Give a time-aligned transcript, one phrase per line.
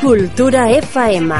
[0.00, 1.34] Cultura FM.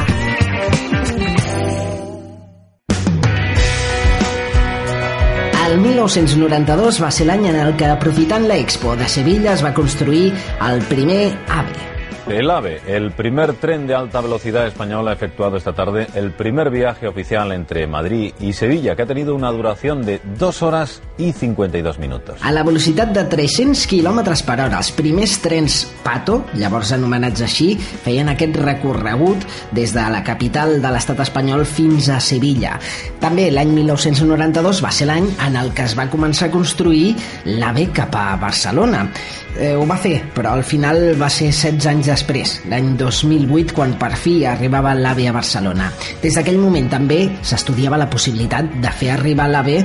[5.67, 10.31] El 1992 va ser l'any en el que, aprofitant l'Expo de Sevilla, es va construir
[10.69, 11.92] el primer AVE,
[12.27, 16.69] El AVE, el primer tren de alta velocidad español, ha efectuado esta tarde el primer
[16.69, 21.33] viaje oficial entre Madrid y Sevilla, que ha tenido una duración de 2 horas i
[21.33, 22.39] 52 minutos.
[22.41, 27.73] A la velocitat de 300 km per hora, els primers trens Pato, llavors anomenats així,
[27.75, 29.43] feien aquest recorregut
[29.75, 32.77] des de la capital de l'estat espanyol fins a Sevilla.
[33.19, 37.17] També l'any 1992 va ser l'any en el que es va començar a construir
[37.51, 39.09] l'AVE cap a Barcelona.
[39.53, 43.97] Eh, ho va fer, però al final va ser 16 anys després, l'any 2008, quan
[43.99, 45.89] per fi arribava l'AVE a Barcelona.
[46.21, 49.79] Des d'aquell moment també s'estudiava la possibilitat de fer arribar l'AVE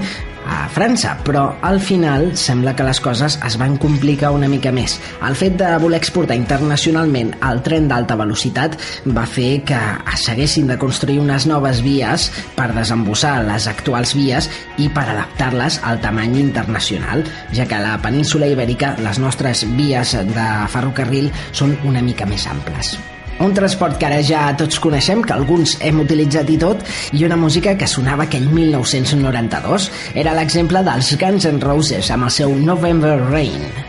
[0.48, 4.96] a França, però al final sembla que les coses es van complicar una mica més.
[5.24, 8.78] El fet de voler exportar internacionalment el tren d'alta velocitat
[9.14, 9.80] va fer que
[10.18, 16.00] s'haguessin de construir unes noves vies per desembossar les actuals vies i per adaptar-les al
[16.02, 22.02] tamany internacional, ja que a la península ibèrica les nostres vies de ferrocarril són una
[22.02, 22.96] mica més amples.
[23.44, 26.82] Un transport que ara ja tots coneixem, que alguns hem utilitzat i tot,
[27.14, 29.90] i una música que sonava aquell 1992.
[30.18, 33.87] Era l'exemple dels Guns N' Roses amb el seu November Rain.